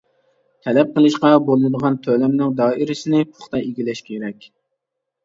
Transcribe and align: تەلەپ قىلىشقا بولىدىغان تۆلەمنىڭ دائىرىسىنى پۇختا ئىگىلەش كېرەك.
تەلەپ 0.67 0.93
قىلىشقا 0.93 1.29
بولىدىغان 1.49 1.97
تۆلەمنىڭ 2.07 2.55
دائىرىسىنى 2.63 3.21
پۇختا 3.35 3.61
ئىگىلەش 3.67 4.03
كېرەك. 4.09 4.49